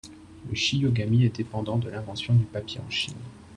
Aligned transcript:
Le 0.47 0.55
chiyogami 0.55 1.25
est 1.25 1.35
dépendant 1.35 1.77
de 1.77 1.87
l'invention 1.87 2.33
du 2.33 2.45
papier 2.45 2.81
en 2.83 2.89
Chine. 2.89 3.13